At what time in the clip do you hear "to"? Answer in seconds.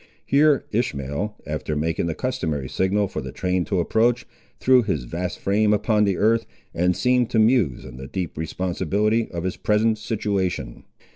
3.65-3.79, 7.29-7.37